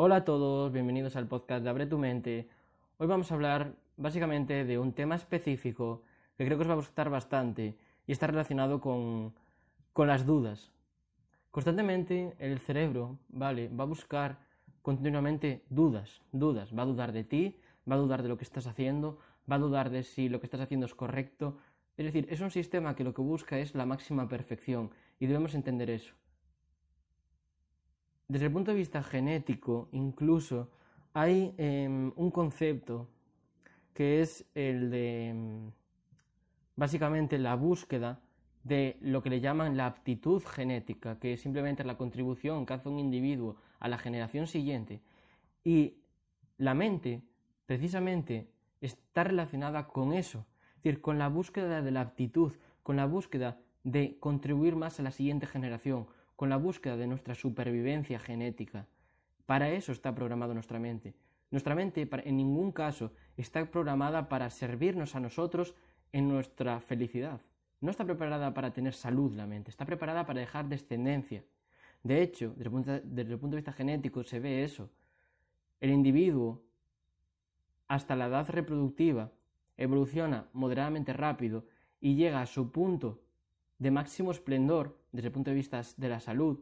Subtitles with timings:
[0.00, 2.48] Hola a todos, bienvenidos al podcast de Abre tu mente.
[2.98, 6.04] Hoy vamos a hablar básicamente de un tema específico
[6.36, 9.34] que creo que os va a gustar bastante y está relacionado con,
[9.92, 10.70] con las dudas.
[11.50, 13.70] Constantemente el cerebro, ¿vale?
[13.70, 14.38] Va a buscar
[14.82, 16.70] continuamente dudas, dudas.
[16.78, 17.58] Va a dudar de ti,
[17.90, 19.18] va a dudar de lo que estás haciendo,
[19.50, 21.58] va a dudar de si lo que estás haciendo es correcto.
[21.96, 25.56] Es decir, es un sistema que lo que busca es la máxima perfección y debemos
[25.56, 26.14] entender eso.
[28.28, 30.70] Desde el punto de vista genético, incluso,
[31.14, 33.08] hay em, un concepto
[33.94, 35.72] que es el de em,
[36.76, 38.20] básicamente la búsqueda
[38.64, 42.90] de lo que le llaman la aptitud genética, que es simplemente la contribución que hace
[42.90, 45.00] un individuo a la generación siguiente.
[45.64, 45.94] Y
[46.58, 47.22] la mente,
[47.64, 48.50] precisamente,
[48.82, 50.44] está relacionada con eso,
[50.76, 52.52] es decir, con la búsqueda de la aptitud,
[52.82, 56.06] con la búsqueda de contribuir más a la siguiente generación,
[56.38, 58.86] con la búsqueda de nuestra supervivencia genética.
[59.44, 61.16] Para eso está programada nuestra mente.
[61.50, 65.74] Nuestra mente en ningún caso está programada para servirnos a nosotros
[66.12, 67.40] en nuestra felicidad.
[67.80, 71.42] No está preparada para tener salud la mente, está preparada para dejar descendencia.
[72.04, 74.90] De hecho, desde el punto de, vista genético se ve eso.
[75.80, 76.62] El individuo,
[77.88, 79.32] hasta la edad reproductiva,
[79.76, 81.64] evoluciona moderadamente rápido
[82.00, 83.24] y llega a su punto
[83.78, 86.60] de máximo esplendor desde el punto de vista de la salud,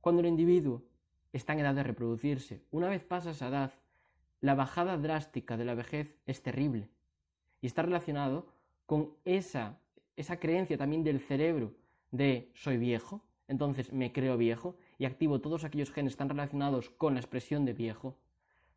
[0.00, 0.82] cuando el individuo
[1.32, 2.62] está en edad de reproducirse.
[2.70, 3.72] Una vez pasa esa edad,
[4.40, 6.90] la bajada drástica de la vejez es terrible
[7.60, 8.46] y está relacionado
[8.86, 9.78] con esa,
[10.16, 11.72] esa creencia también del cerebro
[12.10, 16.90] de soy viejo, entonces me creo viejo y activo todos aquellos genes que están relacionados
[16.90, 18.16] con la expresión de viejo,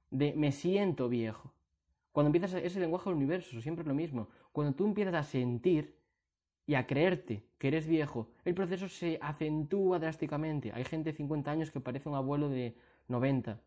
[0.09, 1.53] de me siento viejo.
[2.11, 4.29] Cuando empiezas, es el lenguaje del universo, siempre es lo mismo.
[4.51, 5.96] Cuando tú empiezas a sentir
[6.67, 10.73] y a creerte que eres viejo, el proceso se acentúa drásticamente.
[10.73, 12.75] Hay gente de 50 años que parece un abuelo de
[13.07, 13.59] 90.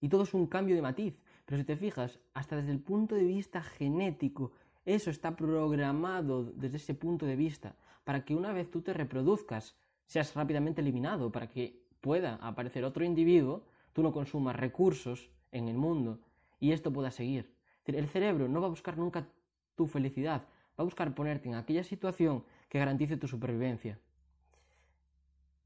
[0.00, 1.14] Y todo es un cambio de matiz.
[1.46, 4.52] Pero si te fijas, hasta desde el punto de vista genético,
[4.84, 9.76] eso está programado desde ese punto de vista, para que una vez tú te reproduzcas,
[10.06, 15.76] seas rápidamente eliminado, para que pueda aparecer otro individuo, tú no consumas recursos en el
[15.76, 16.18] mundo
[16.58, 17.54] y esto pueda seguir.
[17.84, 19.26] El cerebro no va a buscar nunca
[19.74, 20.44] tu felicidad,
[20.80, 23.98] va a buscar ponerte en aquella situación que garantice tu supervivencia.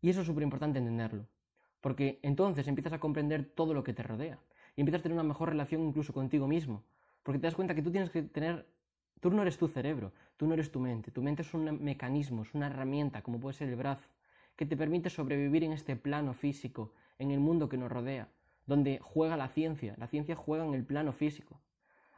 [0.03, 1.29] Y eso es súper importante entenderlo,
[1.81, 4.41] porque entonces empiezas a comprender todo lo que te rodea
[4.75, 6.83] y empiezas a tener una mejor relación incluso contigo mismo,
[7.23, 8.67] porque te das cuenta que tú tienes que tener,
[9.21, 12.43] tú no eres tu cerebro, tú no eres tu mente, tu mente es un mecanismo,
[12.43, 14.09] es una herramienta, como puede ser el brazo,
[14.57, 18.29] que te permite sobrevivir en este plano físico, en el mundo que nos rodea,
[18.67, 21.61] donde juega la ciencia, la ciencia juega en el plano físico.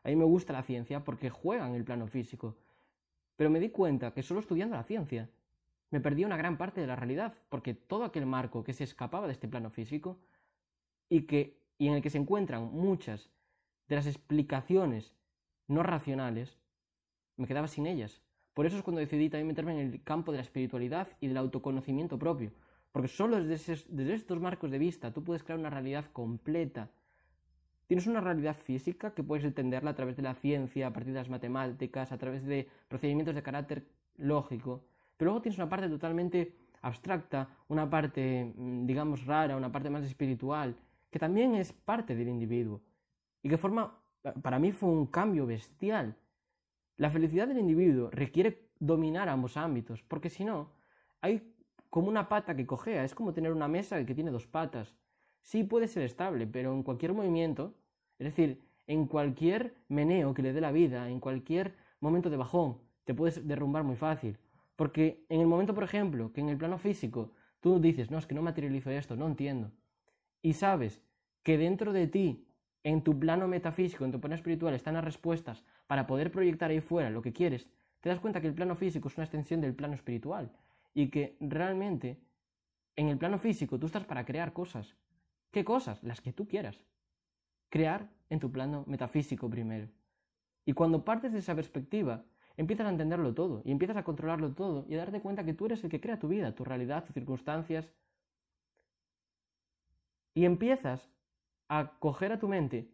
[0.02, 2.56] A mí me gusta la ciencia porque juega en el plano físico,
[3.36, 5.30] pero me di cuenta que solo estudiando la ciencia
[5.90, 9.26] me perdí una gran parte de la realidad, porque todo aquel marco que se escapaba
[9.26, 10.18] de este plano físico
[11.08, 13.30] y, que, y en el que se encuentran muchas
[13.88, 15.14] de las explicaciones
[15.68, 16.58] no racionales,
[17.36, 18.20] me quedaba sin ellas.
[18.54, 21.36] Por eso es cuando decidí también meterme en el campo de la espiritualidad y del
[21.36, 22.52] autoconocimiento propio,
[22.90, 26.90] porque solo desde, desde estos marcos de vista tú puedes crear una realidad completa
[27.86, 31.20] Tienes una realidad física que puedes entenderla a través de la ciencia, a partir de
[31.20, 33.86] las matemáticas, a través de procedimientos de carácter
[34.16, 34.84] lógico,
[35.16, 40.04] pero luego tienes una parte totalmente abstracta, una parte, mm, digamos, rara, una parte más
[40.04, 40.76] espiritual,
[41.10, 42.82] que también es parte del individuo
[43.42, 43.96] y que forma,
[44.42, 46.16] para mí fue un cambio bestial.
[46.96, 50.72] La felicidad del individuo requiere dominar ambos ámbitos, porque si no,
[51.20, 51.54] hay
[51.88, 54.94] como una pata que cojea, es como tener una mesa que tiene dos patas
[55.46, 57.72] sí puede ser estable, pero en cualquier movimiento,
[58.18, 62.78] es decir, en cualquier meneo que le dé la vida, en cualquier momento de bajón,
[63.04, 64.38] te puedes derrumbar muy fácil.
[64.74, 68.26] Porque en el momento, por ejemplo, que en el plano físico tú dices, no, es
[68.26, 69.70] que no materializo esto, no entiendo,
[70.42, 71.00] y sabes
[71.44, 72.44] que dentro de ti,
[72.82, 76.80] en tu plano metafísico, en tu plano espiritual, están las respuestas para poder proyectar ahí
[76.80, 77.68] fuera lo que quieres,
[78.00, 80.50] te das cuenta que el plano físico es una extensión del plano espiritual
[80.92, 82.18] y que realmente
[82.96, 84.96] en el plano físico tú estás para crear cosas,
[85.50, 86.02] ¿Qué cosas?
[86.02, 86.78] Las que tú quieras.
[87.68, 89.88] Crear en tu plano metafísico primero.
[90.64, 92.24] Y cuando partes de esa perspectiva,
[92.56, 95.66] empiezas a entenderlo todo y empiezas a controlarlo todo y a darte cuenta que tú
[95.66, 97.88] eres el que crea tu vida, tu realidad, tus circunstancias.
[100.34, 101.08] Y empiezas
[101.68, 102.90] a coger a tu mente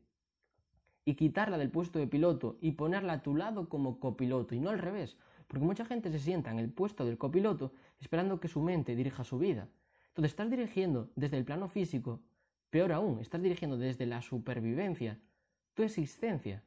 [1.04, 4.70] y quitarla del puesto de piloto y ponerla a tu lado como copiloto y no
[4.70, 5.16] al revés.
[5.48, 9.24] Porque mucha gente se sienta en el puesto del copiloto esperando que su mente dirija
[9.24, 9.68] su vida.
[10.08, 12.20] Entonces estás dirigiendo desde el plano físico
[12.72, 15.20] Peor aún, estás dirigiendo desde la supervivencia
[15.74, 16.64] tu existencia.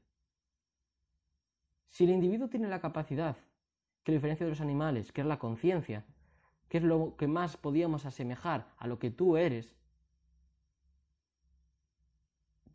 [1.89, 3.35] Si el individuo tiene la capacidad,
[4.03, 6.05] que la diferencia de los animales, que es la conciencia,
[6.69, 9.75] que es lo que más podíamos asemejar a lo que tú eres,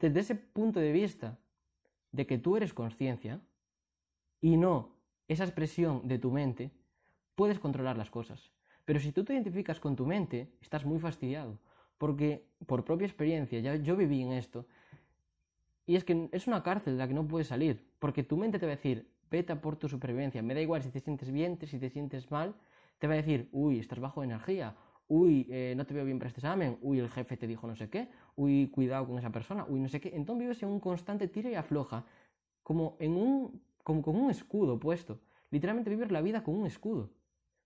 [0.00, 1.38] desde ese punto de vista
[2.10, 3.40] de que tú eres conciencia
[4.40, 4.96] y no
[5.28, 6.72] esa expresión de tu mente,
[7.36, 8.50] puedes controlar las cosas.
[8.84, 11.60] Pero si tú te identificas con tu mente, estás muy fastidiado.
[12.00, 14.64] Porque por propia experiencia, ya yo viví en esto,
[15.84, 18.58] y es que es una cárcel de la que no puedes salir, porque tu mente
[18.58, 21.58] te va a decir, vete por tu supervivencia, me da igual si te sientes bien,
[21.66, 22.54] si te sientes mal,
[22.98, 24.74] te va a decir, uy, estás bajo energía,
[25.08, 27.76] uy, eh, no te veo bien para este examen, uy, el jefe te dijo no
[27.76, 30.10] sé qué, uy, cuidado con esa persona, uy, no sé qué.
[30.14, 32.06] Entonces vives en un constante tira y afloja,
[32.62, 35.20] como, en un, como con un escudo puesto.
[35.50, 37.10] Literalmente vives la vida con un escudo,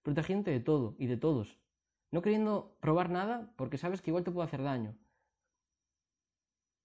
[0.03, 1.57] protegiéndote de todo y de todos.
[2.15, 4.95] No queriendo probar nada porque sabes que igual te puede hacer daño.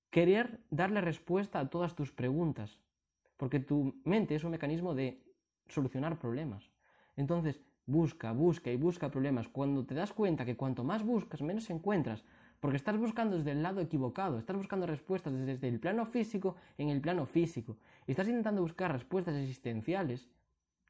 [0.09, 2.79] Querer darle respuesta a todas tus preguntas,
[3.37, 5.21] porque tu mente es un mecanismo de
[5.67, 6.71] solucionar problemas.
[7.15, 9.47] Entonces, busca, busca y busca problemas.
[9.47, 12.25] Cuando te das cuenta que cuanto más buscas, menos encuentras,
[12.59, 16.89] porque estás buscando desde el lado equivocado, estás buscando respuestas desde el plano físico en
[16.89, 17.77] el plano físico,
[18.07, 20.27] y estás intentando buscar respuestas existenciales,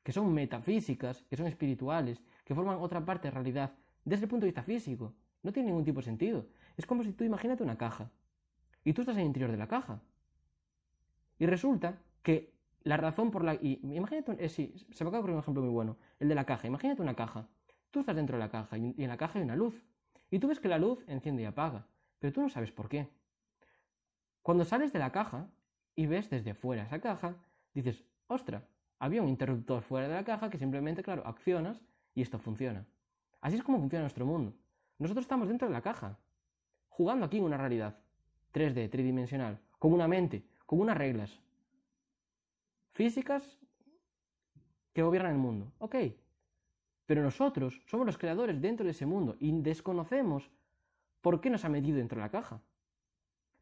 [0.01, 3.73] que son metafísicas, que son espirituales, que forman otra parte de realidad,
[4.05, 5.13] desde el punto de vista físico.
[5.43, 6.47] No tiene ningún tipo de sentido.
[6.77, 8.11] Es como si tú imagínate una caja,
[8.83, 10.01] y tú estás en el interior de la caja.
[11.37, 12.53] Y resulta que
[12.83, 13.55] la razón por la...
[13.55, 16.45] Y imagínate, eh, sí, se me acaba de un ejemplo muy bueno, el de la
[16.45, 16.67] caja.
[16.67, 17.47] Imagínate una caja.
[17.91, 19.83] Tú estás dentro de la caja y en la caja hay una luz.
[20.31, 21.87] Y tú ves que la luz enciende y apaga,
[22.19, 23.09] pero tú no sabes por qué.
[24.41, 25.49] Cuando sales de la caja
[25.95, 27.35] y ves desde fuera esa caja,
[27.73, 28.67] dices, ostra,
[28.99, 31.81] había un interruptor fuera de la caja que simplemente, claro, accionas
[32.13, 32.85] y esto funciona.
[33.41, 34.53] Así es como funciona nuestro mundo.
[34.97, 36.17] Nosotros estamos dentro de la caja,
[36.89, 37.97] jugando aquí en una realidad
[38.53, 41.39] 3D, tridimensional, con una mente, con unas reglas
[42.91, 43.57] físicas
[44.93, 45.71] que gobiernan el mundo.
[45.77, 45.95] Ok,
[47.05, 50.51] pero nosotros somos los creadores dentro de ese mundo y desconocemos
[51.21, 52.61] por qué nos ha metido dentro de la caja.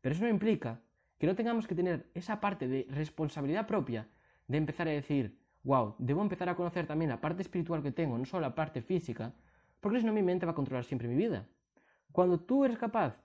[0.01, 0.81] Pero eso no implica
[1.17, 4.07] que no tengamos que tener esa parte de responsabilidad propia
[4.47, 8.17] de empezar a decir, wow, debo empezar a conocer también la parte espiritual que tengo,
[8.17, 9.33] no solo la parte física,
[9.79, 11.47] porque si no mi mente va a controlar siempre mi vida.
[12.11, 13.15] Cuando tú eres capaz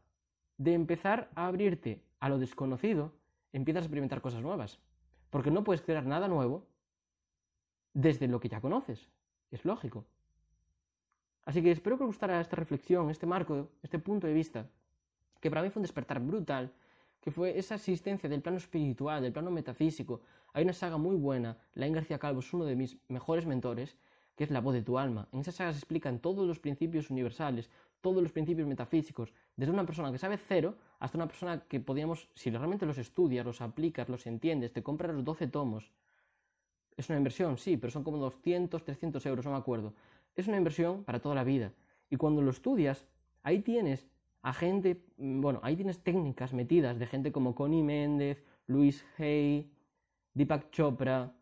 [0.58, 3.12] de empezar a abrirte a lo desconocido,
[3.52, 4.78] empiezas a experimentar cosas nuevas.
[5.30, 6.66] Porque no puedes crear nada nuevo
[7.94, 9.08] desde lo que ya conoces.
[9.50, 10.04] Es lógico.
[11.44, 14.68] Así que espero que os gustara esta reflexión, este marco, este punto de vista,
[15.40, 16.72] que para mí fue un despertar brutal,
[17.20, 20.20] que fue esa asistencia del plano espiritual, del plano metafísico.
[20.52, 23.96] Hay una saga muy buena, Lain García Calvo es uno de mis mejores mentores,
[24.36, 25.28] que es La voz de tu alma.
[25.32, 27.70] En esa saga se explican todos los principios universales,
[28.00, 32.28] todos los principios metafísicos, desde una persona que sabe cero hasta una persona que podíamos,
[32.34, 35.92] si realmente los estudias, los aplicas, los entiendes, te compras los 12 tomos,
[36.96, 39.94] es una inversión, sí, pero son como 200, 300 euros, no me acuerdo.
[40.36, 41.72] Es una inversión para toda la vida.
[42.10, 43.06] Y cuando lo estudias,
[43.42, 44.06] ahí tienes
[44.42, 49.72] a gente, mm, bueno, ahí tienes técnicas metidas de gente como Connie Méndez, Luis Hay,
[50.34, 51.32] Deepak Chopra,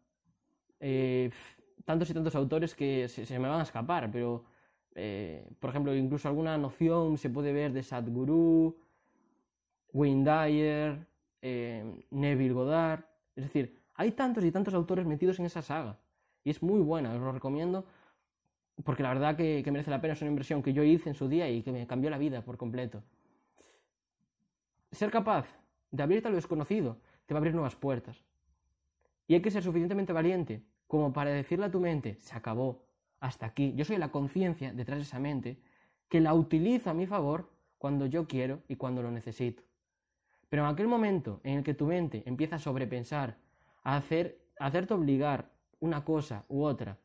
[0.81, 1.31] eh,
[1.85, 4.45] tantos y tantos autores que se, me van a escapar, pero,
[4.95, 8.77] eh, por ejemplo, incluso alguna noción se puede ver de Sadhguru,
[9.93, 11.07] Wayne Dyer,
[11.43, 13.05] eh, Neville Goddard,
[13.37, 15.99] es decir, hay tantos y tantos autores metidos en esa saga.
[16.45, 17.85] Y es muy buena, os lo recomiendo
[18.85, 20.15] porque la verdad que, merece la pena.
[20.15, 22.43] Es una inversión que yo hice en su día y que me cambió la vida
[22.43, 23.03] por completo.
[24.93, 25.47] Ser capaz
[25.91, 28.25] de abrirte a lo desconocido te va a abrir nuevas puertas.
[29.27, 32.83] Y hay que ser suficientemente valiente como para decirle a tu mente, se acabó,
[33.21, 33.75] hasta aquí.
[33.77, 35.57] Yo soy la conciencia detrás de esa mente
[36.09, 39.63] que la utilizo a mi favor cuando yo quiero y cuando lo necesito.
[40.49, 43.39] Pero en aquel momento en el que tu mente empieza a sobrepensar,
[43.85, 46.99] a, hacer, hacerte obligar una cosa u otra,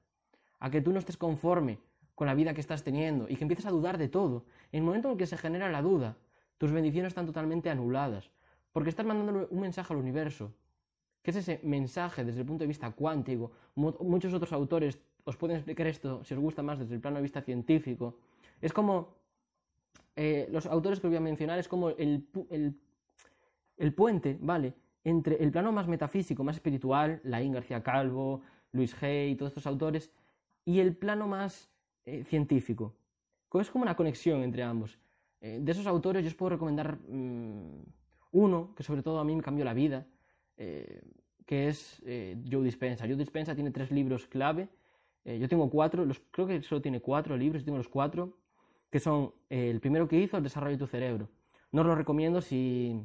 [0.57, 1.77] a que tú no estés conforme
[2.15, 4.45] con la vida que estás teniendo y que empieces a dudar de todo.
[4.71, 6.17] En el momento en que se genera la duda,
[6.57, 8.31] tus bendiciones están totalmente anuladas,
[8.71, 10.55] porque estás mandando un mensaje al universo,
[11.25, 13.51] que es ese mensaje desde el punto de vista cuántico.
[13.73, 17.23] Muchos otros autores os pueden explicar esto si os gusta más desde el plano de
[17.23, 18.19] vista científico.
[18.61, 19.15] Es como,
[20.15, 22.79] eh, los autores que os voy a mencionar, es como el, el,
[23.77, 24.75] el puente, ¿vale?
[25.03, 30.11] entre el plano más metafísico, más espiritual, Laín García Calvo, Luis Hay, todos estos autores,
[30.63, 31.71] y el plano más
[32.05, 32.93] eh, científico.
[33.59, 34.99] Es como una conexión entre ambos.
[35.41, 37.81] Eh, de esos autores yo os puedo recomendar mm,
[38.33, 40.05] uno que sobre todo a mí me cambió la vida,
[40.57, 41.01] eh,
[41.45, 43.05] que es Joe Dispensa.
[43.05, 44.67] Joe Dispensa tiene tres libros clave.
[45.23, 48.37] yo tengo cuatro, los, creo que solo tiene cuatro libros, yo tengo los cuatro,
[48.89, 51.29] que son el primero que hizo, El desarrollo de tu cerebro.
[51.71, 52.99] No os lo recomiendo si,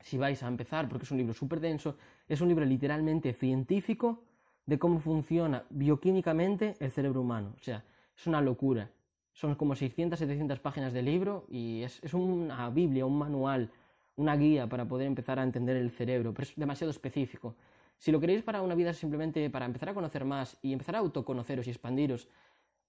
[0.00, 1.96] si vais a empezar, porque es un libro súper denso,
[2.28, 4.24] es un libro literalmente científico
[4.66, 7.54] de cómo funciona bioquímicamente el cerebro humano.
[7.58, 7.84] O sea,
[8.16, 8.90] es una locura.
[9.32, 13.70] Son como 600, 700 páginas de libro y es, una Biblia, un manual,
[14.16, 17.56] una guía para poder empezar a entender el cerebro, pero es demasiado específico.
[17.98, 20.98] Si lo queréis para una vida simplemente para empezar a conocer más y empezar a
[20.98, 22.28] autoconoceros y expandiros,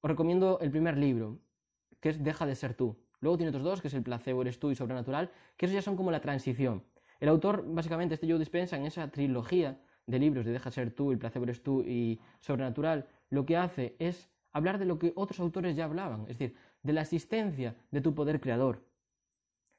[0.01, 1.39] os recomiendo el primer libro,
[2.00, 2.98] que es Deja de ser tú.
[3.22, 5.82] Luego tiene otros dos, que es El placebo eres tú y Sobrenatural, que esos ya
[5.82, 6.84] son como la transición.
[7.20, 10.92] El autor, básicamente, este Joe Dispensa, en esa trilogía de libros de Deja de ser
[10.92, 15.13] tú, El placebo eres tú y Sobrenatural, lo que hace es hablar de lo que
[15.15, 18.84] otros autores ya hablaban, es decir, de la existencia de tu poder creador.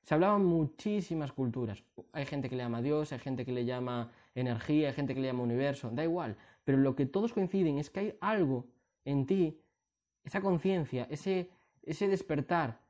[0.04, 1.82] Se hablaban muchísimas culturas.
[2.12, 5.20] Hay gente que le llama Dios, hay gente que le llama energía, hay gente que
[5.20, 6.36] le llama universo, da igual.
[6.62, 8.66] Pero lo que todos coinciden es que hay algo
[9.06, 9.58] en ti,
[10.22, 11.50] esa conciencia, ese,
[11.82, 12.80] ese despertar,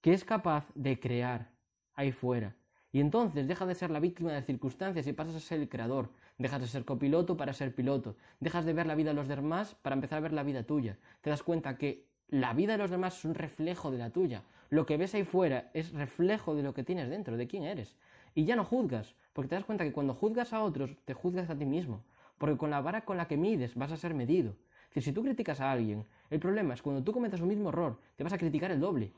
[0.00, 1.52] que es capaz de crear
[1.94, 2.56] ahí fuera.
[2.92, 6.10] Y entonces deja de ser la víctima de circunstancias y pasas a ser el creador.
[6.38, 8.16] Dejas de ser copiloto para ser piloto.
[8.40, 10.98] Dejas de ver la vida de los demás para empezar a ver la vida tuya.
[11.20, 14.44] Te das cuenta que la vida de los demás es un reflejo de la tuya.
[14.68, 17.96] Lo que ves ahí fuera es reflejo de lo que tienes dentro, de quién eres.
[18.34, 21.50] Y ya no juzgas, porque te das cuenta que cuando juzgas a otros, te juzgas
[21.50, 22.04] a ti mismo.
[22.38, 24.50] Porque con la vara con la que mides vas a ser medido.
[24.50, 27.68] Es decir, si tú criticas a alguien, el problema es cuando tú cometas un mismo
[27.70, 29.12] error, te vas a criticar el doble.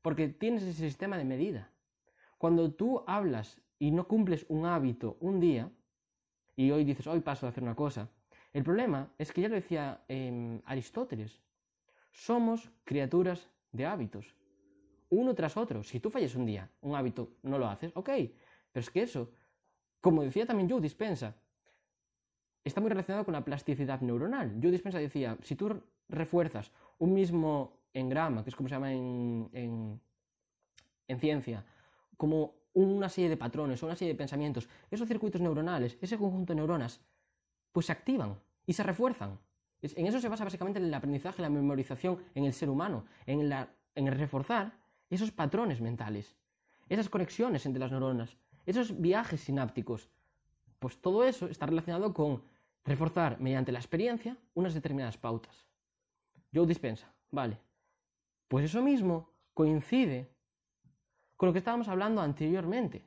[0.00, 1.70] Porque tienes ese sistema de medida.
[2.38, 5.70] Cuando tú hablas y no cumples un hábito un día,
[6.54, 8.08] y hoy dices, hoy paso a hacer una cosa,
[8.52, 11.40] el problema es que ya lo decía em, Aristóteles,
[12.10, 14.34] somos criaturas de hábitos,
[15.10, 15.82] uno tras otro.
[15.82, 18.10] Si tú fallas un día, un hábito, no lo haces, ok,
[18.72, 19.30] pero es que eso,
[20.00, 21.34] como decía también Joe Dispensa,
[22.64, 24.58] está muy relacionado con la plasticidad neuronal.
[24.60, 29.48] Joe Dispensa decía, si tú refuerzas un mismo engrama, que es como se llama en,
[29.52, 30.00] en,
[31.08, 31.64] en ciencia,
[32.16, 36.52] como una serie de patrones o una serie de pensamientos, esos circuitos neuronales, ese conjunto
[36.52, 37.00] de neuronas,
[37.72, 39.38] pues se activan y se refuerzan.
[39.82, 43.68] En eso se basa básicamente el aprendizaje, la memorización en el ser humano, en, la,
[43.94, 44.72] en reforzar
[45.08, 46.36] esos patrones mentales,
[46.88, 50.10] esas conexiones entre las neuronas, esos viajes sinápticos.
[50.78, 52.42] Pues todo eso está relacionado con
[52.84, 55.66] reforzar mediante la experiencia unas determinadas pautas.
[56.52, 57.58] Joe dispensa, vale.
[58.48, 60.28] Pues eso mismo coincide
[61.36, 63.04] con lo que estábamos hablando anteriormente.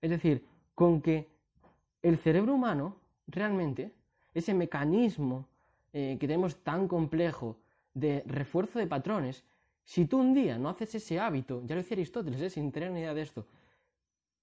[0.00, 1.30] Es decir, con que
[2.02, 3.94] el cerebro humano realmente,
[4.34, 5.46] ese mecanismo
[5.92, 7.58] eh, que tenemos tan complejo
[7.94, 9.44] de refuerzo de patrones,
[9.84, 12.50] si tú un día no haces ese hábito, ya lo decía Aristóteles, ¿eh?
[12.50, 13.46] sin tener ni idea de esto,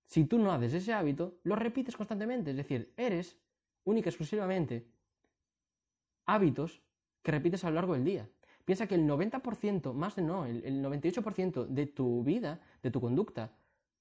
[0.06, 3.38] si tú no haces ese hábito, lo repites constantemente, es decir, eres
[3.84, 4.88] única y exclusivamente
[6.26, 6.82] hábitos
[7.22, 8.30] que repites a lo largo del día.
[8.66, 13.00] Piensa que el 90%, más de no, el, el 98% de tu vida, de tu
[13.00, 13.54] conducta,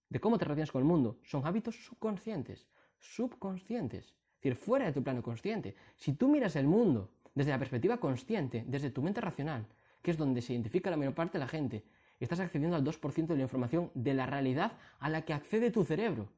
[0.08, 2.66] de cómo te relacionas con el mundo, son hábitos subconscientes,
[2.98, 5.76] subconscientes, es decir, fuera de tu plano consciente.
[5.96, 9.66] Si tú miras el mundo desde la perspectiva consciente, desde tu mente racional,
[10.02, 11.84] que es donde se identifica la mayor parte de la gente,
[12.18, 15.84] estás accediendo al 2% de la información de la realidad a la que accede tu
[15.84, 16.28] cerebro,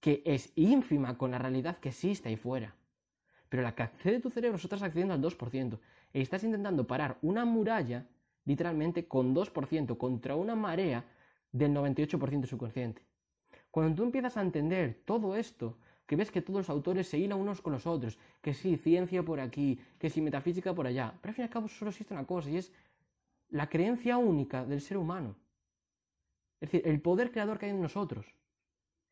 [0.00, 2.74] que es ínfima con la realidad que existe ahí fuera.
[3.48, 5.78] Pero la que accede tu cerebro, estás accediendo al 2%
[6.12, 8.06] y estás intentando parar una muralla,
[8.44, 11.04] literalmente con 2% contra una marea
[11.52, 13.00] del 98% subconsciente.
[13.70, 17.38] Cuando tú empiezas a entender todo esto, que ves que todos los autores se hilan
[17.38, 21.30] unos con los otros, que sí, ciencia por aquí, que sí, metafísica por allá, pero
[21.30, 22.72] al fin y al cabo solo existe una cosa y es
[23.50, 25.36] la creencia única del ser humano.
[26.60, 28.24] Es decir, el poder creador que hay en nosotros,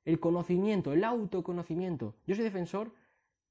[0.07, 2.15] el conocimiento, el autoconocimiento.
[2.27, 2.91] Yo soy defensor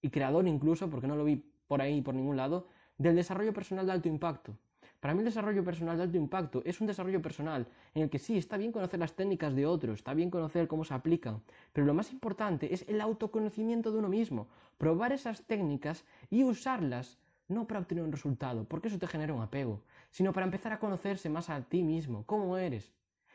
[0.01, 1.35] y creador incluso, porque no lo vi
[1.67, 4.57] por ahí, por ningún lado, del desarrollo personal de alto impacto.
[5.05, 8.17] Para mí el desarrollo personal de alto impacto es un desarrollo personal en el que
[8.17, 11.43] sí, está bien conocer las técnicas de otros, está bien conocer cómo se aplican,
[11.74, 14.47] pero lo más importante es el autoconocimiento de uno mismo,
[14.79, 19.43] probar esas técnicas y usarlas no para obtener un resultado, porque eso te genera un
[19.43, 22.91] apego, sino para empezar a conocerse más a ti mismo, cómo eres.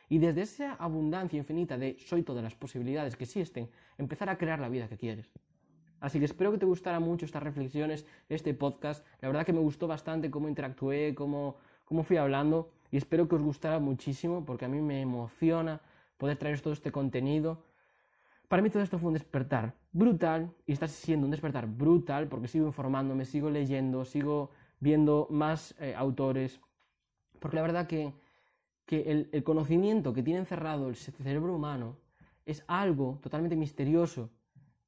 [0.09, 4.59] Y desde esa abundancia infinita de soy todas las posibilidades que existen, empezar a crear
[4.59, 5.31] la vida que quieres.
[6.01, 9.07] Así que espero que te gustara mucho estas reflexiones, este podcast.
[9.21, 13.37] La verdad que me gustó bastante cómo interactué, cómo, cómo fui hablando y espero que
[13.37, 15.81] os gustara muchísimo porque a mí me emociona
[16.17, 17.65] poder traer todo este contenido.
[18.49, 22.49] Para mí todo esto fue un despertar brutal y está siendo un despertar brutal porque
[22.49, 26.61] sigo informándome, sigo leyendo, sigo viendo más eh, autores.
[27.39, 28.13] Porque la verdad que,
[28.87, 31.97] que el, el conocimiento que tiene encerrado el cerebro humano
[32.47, 34.31] es algo totalmente misterioso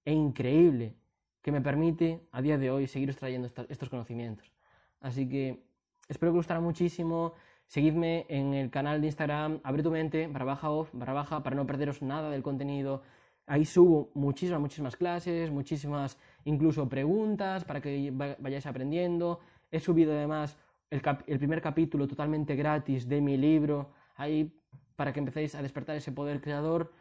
[0.05, 0.97] e increíble
[1.43, 4.53] que me permite a día de hoy seguir extrayendo estos conocimientos.
[5.01, 5.65] Así que
[6.09, 7.35] espero que os gustara muchísimo.
[7.67, 11.57] Seguidme en el canal de Instagram, abre tu mente, barra baja off, barra baja, para
[11.57, 13.03] no perderos nada del contenido.
[13.47, 19.41] Ahí subo muchísimas, muchísimas clases, muchísimas incluso preguntas para que vayáis aprendiendo.
[19.71, 20.57] He subido además
[20.91, 24.53] el, el primer capítulo totalmente gratis de mi libro, ahí
[24.95, 26.93] para que empecéis a despertar ese poder creador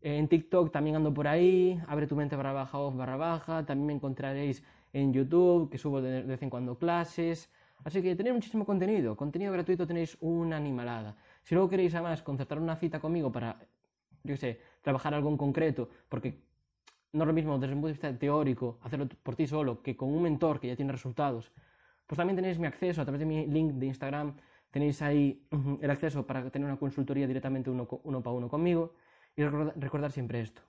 [0.00, 3.86] En TikTok también ando por ahí, abre tu mente barra baja off barra baja, también
[3.86, 4.62] me encontraréis
[4.92, 7.50] en YouTube, que subo de vez en cuando clases.
[7.84, 11.16] Así que tenéis muchísimo contenido, contenido gratuito tenéis una animalada.
[11.42, 13.58] Si luego queréis además concertar una cita conmigo para,
[14.24, 16.40] yo qué sé, trabajar algo en concreto, porque
[17.12, 19.96] no es lo mismo desde un punto de vista teórico hacerlo por ti solo que
[19.96, 21.52] con un mentor que ya tiene resultados,
[22.06, 24.36] pues también tenéis mi acceso a través de mi link de Instagram,
[24.70, 25.46] tenéis ahí
[25.80, 28.94] el acceso para tener una consultoría directamente uno, uno para uno conmigo
[29.36, 30.62] y recordar, siempre esto.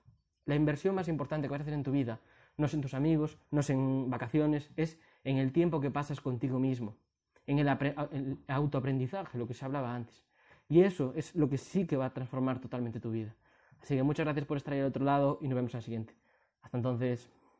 [0.44, 2.20] La inversión más importante que vas a hacer en tu vida
[2.56, 6.20] no es en tus amigos, no es en vacaciones, es en el tiempo que pasas
[6.20, 6.96] contigo mismo,
[7.46, 10.26] en el, autoaprendizaje, lo que se hablaba antes.
[10.68, 13.34] Y eso es lo que sí que va a transformar totalmente tu vida.
[13.80, 15.82] Así que muchas gracias por estar ahí al otro lado y nos vemos en la
[15.82, 16.14] siguiente.
[16.62, 17.30] Hasta entonces.